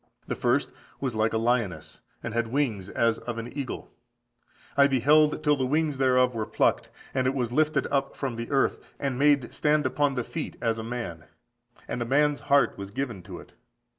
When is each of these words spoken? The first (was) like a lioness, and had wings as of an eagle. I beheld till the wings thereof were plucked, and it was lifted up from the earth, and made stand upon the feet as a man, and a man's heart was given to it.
The 0.25 0.33
first 0.33 0.71
(was) 0.99 1.13
like 1.13 1.31
a 1.31 1.37
lioness, 1.37 2.01
and 2.23 2.33
had 2.33 2.47
wings 2.51 2.89
as 2.89 3.19
of 3.19 3.37
an 3.37 3.55
eagle. 3.55 3.91
I 4.75 4.87
beheld 4.87 5.43
till 5.43 5.55
the 5.55 5.65
wings 5.67 5.97
thereof 5.99 6.33
were 6.33 6.47
plucked, 6.47 6.89
and 7.13 7.27
it 7.27 7.35
was 7.35 7.51
lifted 7.53 7.85
up 7.91 8.15
from 8.15 8.35
the 8.35 8.49
earth, 8.49 8.79
and 8.97 9.19
made 9.19 9.53
stand 9.53 9.85
upon 9.85 10.15
the 10.15 10.23
feet 10.23 10.57
as 10.59 10.79
a 10.79 10.83
man, 10.83 11.25
and 11.87 12.01
a 12.01 12.05
man's 12.05 12.39
heart 12.49 12.79
was 12.79 12.89
given 12.89 13.21
to 13.21 13.37
it. 13.37 13.51